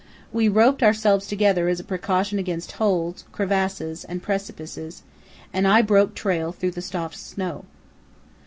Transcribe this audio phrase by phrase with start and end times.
[0.33, 5.03] We roped ourselves together as a precaution against holes, crevasses, and precipices,
[5.53, 7.65] and I broke trail through the soft snow.